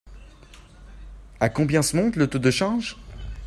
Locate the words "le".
2.15-2.27